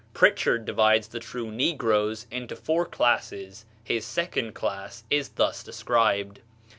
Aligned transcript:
Prichard 0.15 0.65
divides 0.65 1.09
the 1.09 1.19
true 1.19 1.51
negroes 1.51 2.25
into 2.31 2.55
four 2.55 2.87
classes; 2.87 3.65
his 3.83 4.03
second 4.03 4.55
class 4.55 5.03
is 5.11 5.29
thus 5.29 5.61
described: 5.61 6.37
"2. 6.37 6.41